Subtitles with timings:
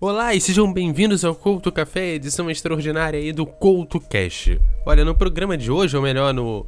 [0.00, 4.56] Olá e sejam bem-vindos ao Couto Café, edição extraordinária aí do Couto Cash.
[4.86, 6.64] Olha, no programa de hoje, ou melhor, no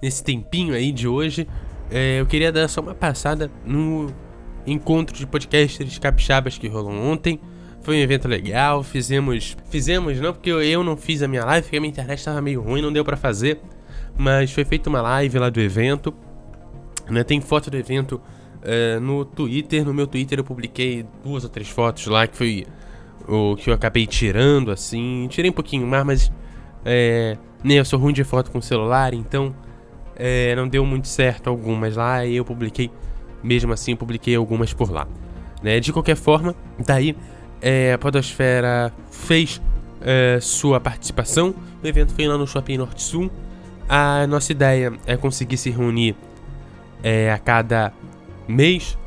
[0.00, 1.44] nesse tempinho aí de hoje,
[1.90, 4.14] é, eu queria dar só uma passada no
[4.64, 7.40] encontro de podcasters capixabas que rolou ontem.
[7.80, 9.56] Foi um evento legal, fizemos.
[9.68, 12.62] Fizemos, não porque eu não fiz a minha live, porque a minha internet estava meio
[12.62, 13.60] ruim, não deu para fazer.
[14.16, 16.14] Mas foi feita uma live lá do evento.
[17.10, 18.20] Né, tem foto do evento
[18.58, 22.66] Uh, no Twitter, no meu Twitter eu publiquei duas ou três fotos lá que foi
[23.28, 25.26] o que eu acabei tirando assim.
[25.30, 26.32] Tirei um pouquinho mais, mas
[26.84, 29.54] é, nem né, eu sou ruim de foto com celular, então
[30.16, 32.90] é, não deu muito certo algumas lá e eu publiquei,
[33.42, 35.06] mesmo assim, publiquei algumas por lá.
[35.62, 35.78] Né?
[35.80, 37.16] De qualquer forma, daí
[37.60, 39.60] é, a Podosfera fez
[40.00, 41.54] é, sua participação.
[41.82, 43.30] O evento foi lá no Shopping Norte Sul.
[43.88, 46.14] A nossa ideia é conseguir se reunir
[47.02, 47.92] é, a cada
[48.48, 48.98] mês.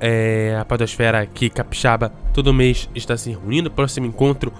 [0.00, 3.70] É, a Podosfera aqui, Capixaba, todo mês está se reunindo.
[3.70, 4.52] Próximo encontro,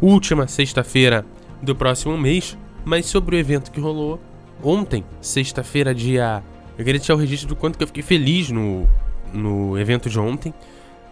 [0.00, 1.24] última sexta-feira
[1.60, 2.56] do próximo mês.
[2.84, 4.18] Mas sobre o evento que rolou
[4.62, 6.42] ontem, sexta-feira, dia.
[6.76, 8.88] Eu queria deixar o registro do quanto que eu fiquei feliz no,
[9.32, 10.52] no evento de ontem.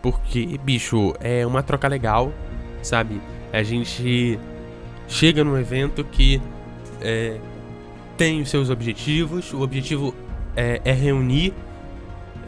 [0.02, 2.32] Porque, bicho, é uma troca legal,
[2.82, 3.20] sabe?
[3.52, 4.38] A gente
[5.06, 6.40] chega num evento que
[7.00, 7.38] é,
[8.16, 9.52] tem os seus objetivos.
[9.52, 10.14] O objetivo
[10.56, 11.52] é, é reunir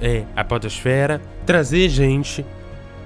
[0.03, 2.45] é, a podosfera, trazer gente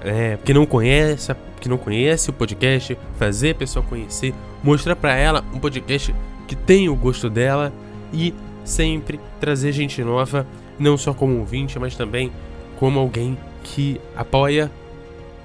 [0.03, 5.15] é, que não conhece, que não conhece o podcast, fazer a pessoa conhecer, mostrar para
[5.15, 6.13] ela um podcast
[6.47, 7.71] que tem o gosto dela
[8.11, 8.33] e
[8.65, 10.45] sempre trazer gente nova,
[10.79, 12.31] não só como ouvinte, mas também
[12.79, 14.71] como alguém que apoia,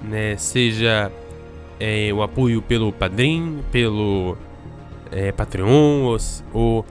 [0.01, 1.11] né, seja
[1.79, 4.37] é, o apoio pelo Padrim, pelo
[5.11, 6.17] é, Patreon ou,
[6.51, 6.85] ou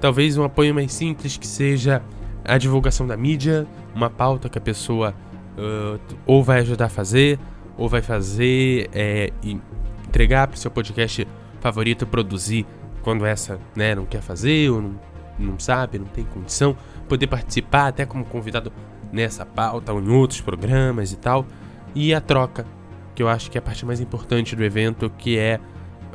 [0.00, 2.02] talvez um apoio mais simples que seja
[2.48, 5.14] a divulgação da mídia, uma pauta que a pessoa
[5.56, 7.38] uh, ou vai ajudar a fazer,
[7.76, 9.60] ou vai fazer é, e
[10.06, 11.28] entregar para o seu podcast
[11.60, 12.66] favorito produzir
[13.02, 15.00] quando essa né, não quer fazer, ou não,
[15.38, 16.76] não sabe, não tem condição,
[17.08, 18.72] poder participar até como convidado
[19.12, 21.46] nessa pauta ou em outros programas e tal.
[21.94, 22.66] E a troca,
[23.14, 25.60] que eu acho que é a parte mais importante do evento, que é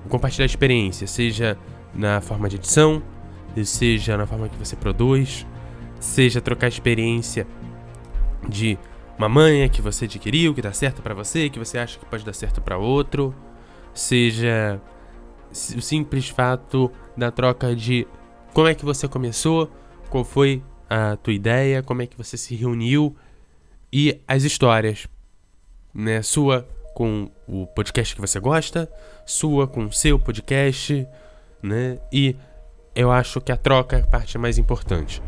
[0.10, 1.58] compartilhar experiência, seja
[1.94, 3.02] na forma de edição,
[3.64, 5.46] seja na forma que você produz,
[6.04, 7.48] seja trocar experiência
[8.48, 8.78] de
[9.18, 12.26] uma manha que você adquiriu, que dá certo para você, que você acha que pode
[12.26, 13.34] dar certo para outro,
[13.94, 14.82] seja
[15.50, 18.06] o simples fato da troca de
[18.54, 19.72] como é que você começou,
[20.10, 23.16] qual foi a tua ideia, como é que você se reuniu
[23.92, 25.08] e as histórias,
[25.94, 28.92] né, sua com o podcast que você gosta,
[29.26, 31.08] sua com o seu podcast,
[31.62, 31.98] né?
[32.12, 32.36] E
[32.94, 35.22] eu acho que a troca é a parte mais importante.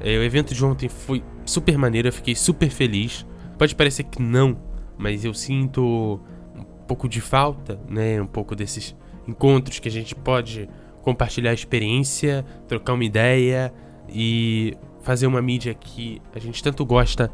[0.00, 3.26] É, o evento de ontem foi super maneiro, eu fiquei super feliz.
[3.58, 4.56] Pode parecer que não,
[4.98, 6.20] mas eu sinto
[6.54, 8.20] um pouco de falta, né?
[8.20, 10.68] Um pouco desses encontros que a gente pode
[11.02, 13.72] compartilhar experiência, trocar uma ideia
[14.08, 17.30] e fazer uma mídia que a gente tanto gosta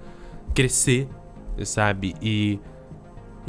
[0.55, 1.09] crescer,
[1.65, 2.15] sabe?
[2.21, 2.59] E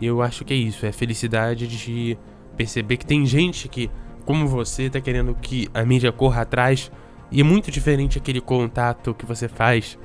[0.02, 2.18] eu acho que é isso, é felicidade de
[2.56, 3.90] perceber que tem gente que,
[4.26, 6.92] como você, tá querendo que a mídia corra atrás
[7.32, 9.98] e é muito diferente aquele contato que você faz,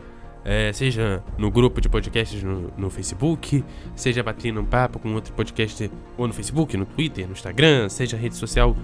[0.45, 3.65] é, seja no grupo de podcasts no, no, Facebook,
[3.95, 8.17] seja batendo um papo com outro podcast ou no Facebook, no Twitter, no Instagram, seja
[8.17, 8.77] rede social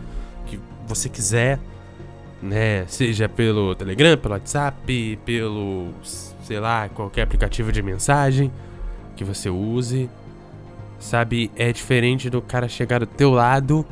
[0.47, 1.61] que você quiser,
[2.43, 2.87] né?
[2.87, 8.51] Seja pelo Telegram, pelo WhatsApp, pelo, sei lá, qualquer aplicativo de mensagem
[9.15, 10.09] que você use.
[10.99, 13.87] Sabe, é diferente do cara chegar do teu lado,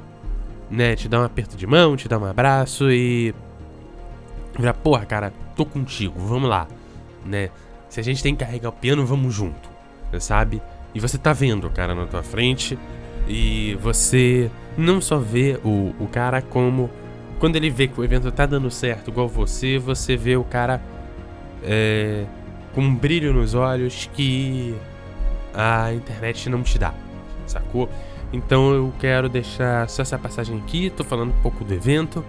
[0.71, 0.97] né?
[0.97, 3.35] Te dar um aperto de mão, te dar um abraço e
[4.59, 6.67] Virar, porra, cara, tô contigo, vamos lá,
[7.25, 7.51] né?
[7.89, 9.69] Se a gente tem que carregar o piano, vamos junto,
[10.19, 10.61] sabe?
[10.93, 12.77] E você tá vendo o cara na tua frente
[13.29, 16.91] e você não só vê o, o cara como.
[17.39, 20.83] Quando ele vê que o evento tá dando certo igual você, você vê o cara
[21.63, 22.25] é,
[22.75, 24.75] com um brilho nos olhos que
[25.55, 26.93] a internet não te dá,
[27.47, 27.89] sacou?
[28.33, 32.25] Então eu quero deixar só essa passagem aqui, tô falando um pouco do evento,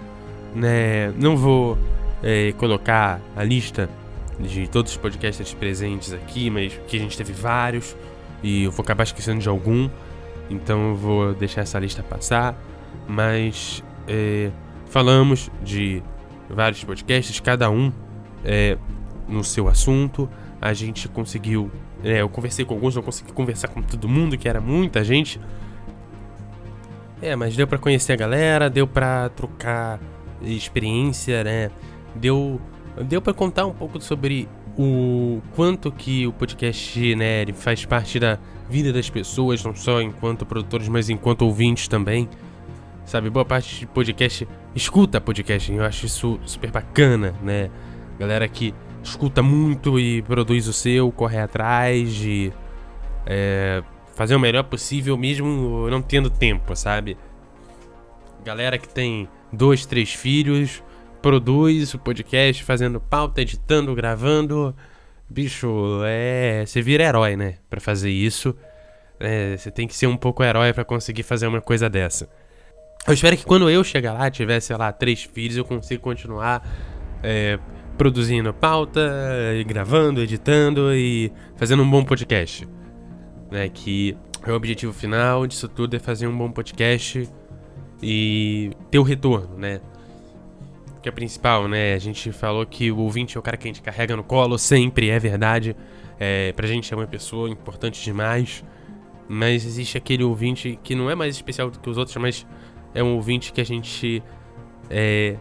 [0.53, 1.11] né?
[1.17, 1.75] Não vou
[2.23, 3.89] é, colocar a lista
[4.39, 7.95] de todos os podcasts presentes aqui, mas que a gente teve vários
[8.41, 9.89] e eu vou acabar esquecendo de algum,
[10.49, 12.55] então eu vou deixar essa lista passar.
[13.07, 14.49] Mas é,
[14.87, 16.01] falamos de
[16.49, 17.91] vários podcasts, cada um
[18.43, 18.77] é,
[19.27, 20.29] no seu assunto.
[20.61, 21.71] A gente conseguiu.
[22.03, 25.39] É, eu conversei com alguns, não consegui conversar com todo mundo, que era muita gente.
[27.21, 29.99] É, mas deu para conhecer a galera, deu para trocar
[30.41, 31.71] experiência, né?
[32.15, 32.59] Deu
[33.07, 34.47] deu para contar um pouco sobre
[34.77, 38.37] o quanto que o podcast, né, faz parte da
[38.69, 42.29] vida das pessoas, não só enquanto produtores, mas enquanto ouvintes também.
[43.05, 47.69] Sabe, boa parte de podcast escuta podcast, eu acho isso super bacana, né?
[48.19, 48.73] Galera que
[49.03, 52.53] escuta muito e produz o seu, corre atrás de
[53.25, 53.81] é,
[54.15, 57.17] fazer o melhor possível, mesmo não tendo tempo, sabe?
[58.45, 60.83] Galera que tem dois, três filhos,
[61.21, 64.75] produz o podcast, fazendo pauta, editando, gravando.
[65.29, 66.63] Bicho, é.
[66.65, 67.55] Você vira herói, né?
[67.69, 68.55] Pra fazer isso.
[69.19, 72.29] É, você tem que ser um pouco herói para conseguir fazer uma coisa dessa.
[73.07, 76.65] Eu espero que quando eu chegar lá, tiver, sei lá, três filhos, eu consiga continuar
[77.23, 77.59] é,
[77.97, 79.01] produzindo pauta,
[79.65, 82.67] gravando, editando e fazendo um bom podcast.
[83.51, 87.27] Né, que é o objetivo final disso tudo é fazer um bom podcast
[88.01, 89.81] e ter o retorno, né?
[91.01, 91.93] Que é principal, né?
[91.93, 94.57] A gente falou que o ouvinte é o cara que a gente carrega no colo,
[94.57, 95.75] sempre é verdade.
[96.19, 98.63] É, pra gente é uma pessoa importante demais.
[99.27, 102.45] Mas existe aquele ouvinte que não é mais especial do que os outros, mas
[102.93, 104.21] é um ouvinte que a gente.
[104.89, 105.37] É,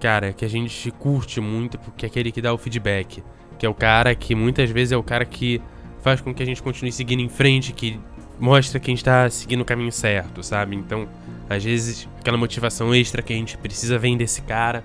[0.00, 3.22] cara, que a gente curte muito, porque é aquele que dá o feedback.
[3.58, 5.60] Que é o cara que muitas vezes é o cara que
[6.00, 7.98] faz com que a gente continue seguindo em frente, que
[8.38, 10.76] mostra que a gente tá seguindo o caminho certo, sabe?
[10.76, 11.08] Então,
[11.48, 14.84] às vezes, aquela motivação extra que a gente precisa vem desse cara.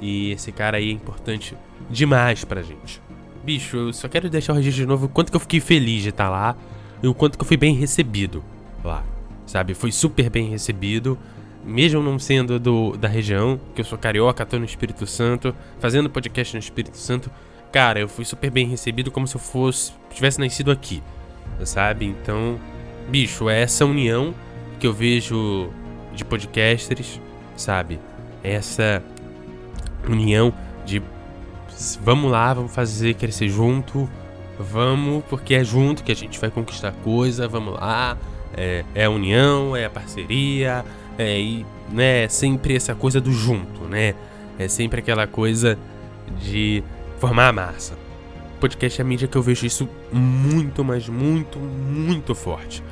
[0.00, 1.56] E esse cara aí é importante
[1.90, 3.02] demais pra gente.
[3.44, 6.02] Bicho, eu só quero deixar o registro de novo o quanto que eu fiquei feliz
[6.02, 6.56] de estar tá lá
[7.02, 8.42] e o quanto que eu fui bem recebido
[8.82, 9.04] lá.
[9.46, 9.74] Sabe?
[9.74, 11.18] Fui super bem recebido
[11.64, 16.08] mesmo não sendo do, da região, que eu sou carioca, tô no Espírito Santo, fazendo
[16.08, 17.30] podcast no Espírito Santo,
[17.70, 21.02] cara, eu fui super bem recebido como se eu fosse tivesse nascido aqui,
[21.64, 22.06] sabe?
[22.06, 22.58] Então,
[23.08, 24.34] bicho, é essa união
[24.78, 25.70] que eu vejo
[26.14, 27.20] de podcasters,
[27.56, 27.98] sabe?
[28.42, 29.02] Essa
[30.08, 30.52] união
[30.84, 31.02] de
[32.02, 34.08] vamos lá, vamos fazer crescer junto,
[34.58, 38.16] vamos, porque é junto que a gente vai conquistar coisa, vamos lá.
[38.56, 40.84] É, é a união, é a parceria,
[41.16, 44.14] é, e, né, sempre essa coisa do junto, né?
[44.58, 45.78] É sempre aquela coisa
[46.40, 46.82] de
[47.18, 48.09] formar a massa.
[48.60, 52.82] Podcast é a mídia que eu vejo isso muito, mas muito, muito forte.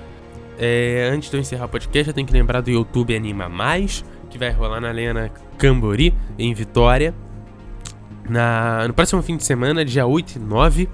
[0.59, 4.05] É, antes de eu encerrar o podcast, eu tenho que lembrar do YouTube Anima Mais,
[4.31, 7.15] que vai rolar na Lena Cambori, em Vitória,
[8.29, 10.89] na, no próximo fim de semana, dia 8 e 9.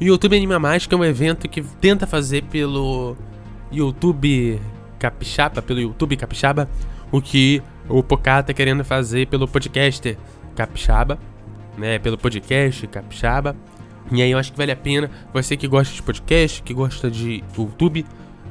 [0.00, 3.16] O YouTube Anima Mais, que é um evento que tenta fazer pelo
[3.70, 4.60] YouTube
[4.98, 6.68] Capixaba, pelo YouTube Capixaba,
[7.12, 10.16] o que o Pocá tá querendo fazer pelo podcast
[10.54, 11.18] Capixaba,
[11.76, 11.98] né?
[11.98, 13.56] Pelo podcast Capixaba.
[14.10, 15.10] E aí eu acho que vale a pena.
[15.32, 18.04] Você que gosta de podcast, que gosta de YouTube,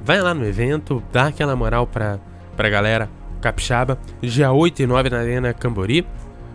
[0.04, 2.20] vai lá no evento, dá aquela moral pra,
[2.56, 3.10] pra galera
[3.42, 3.98] Capixaba.
[4.22, 6.06] Dia 8 e 9 na Arena Cambori.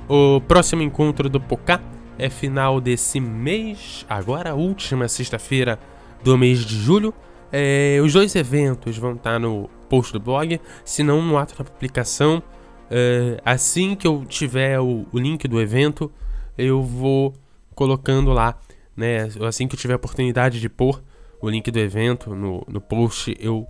[0.09, 1.81] O próximo encontro do Pocá
[2.19, 5.79] é final desse mês, agora, última sexta-feira
[6.23, 7.13] do mês de julho.
[7.51, 11.65] É, os dois eventos vão estar no post do blog, se não no ato da
[11.65, 12.43] publicação.
[12.91, 16.11] É, assim que eu tiver o, o, link do evento,
[16.59, 17.33] eu vou
[17.75, 18.59] colocando lá,
[18.97, 19.29] né?
[19.47, 21.03] Assim que eu tiver a oportunidade de pôr
[21.41, 23.67] o link do evento no, no post, eu,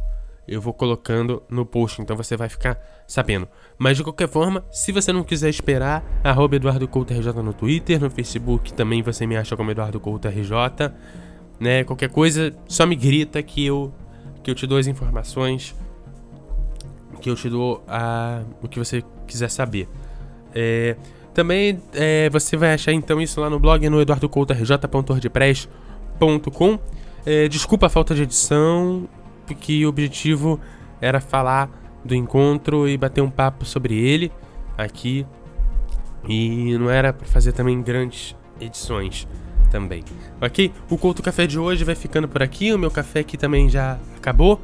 [0.47, 3.49] eu vou colocando no post, então você vai ficar sabendo.
[3.79, 8.01] Mas de qualquer forma, se você não quiser esperar, arroba Eduardo Couto RJ no Twitter,
[8.01, 10.55] no Facebook também você me acha como Eduardo Couto RJ
[11.59, 11.85] né?
[11.85, 13.93] Qualquer coisa, só me grita que eu
[14.43, 15.75] que eu te dou as informações,
[17.23, 19.89] que eu te dou a, o que você quiser saber.
[20.55, 20.97] É,
[21.35, 26.79] também é, você vai achar então isso lá no blog no eduardocoutorj.wordpress.com.
[27.27, 29.09] É, desculpa a falta de edição,
[29.47, 30.61] porque o objetivo
[31.01, 31.69] era falar
[32.05, 34.31] do encontro e bater um papo sobre ele
[34.79, 35.27] aqui.
[36.29, 39.27] E não era para fazer também grandes edições
[39.71, 40.05] também.
[40.41, 40.73] Ok?
[40.89, 42.73] O Couto Café de hoje vai ficando por aqui.
[42.73, 44.59] O meu café aqui também já acabou.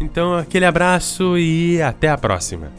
[0.00, 2.70] Então, aquele abraço e até a próxima.